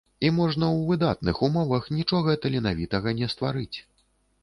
І 0.27 0.29
можна 0.37 0.69
ў 0.69 0.87
выдатных 0.91 1.43
умовах 1.49 1.83
нічога 1.99 2.37
таленавітага 2.47 3.17
не 3.23 3.33
стварыць. 3.37 3.77